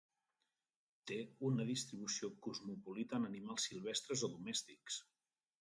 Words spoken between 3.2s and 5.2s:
en animals silvestres o domèstics.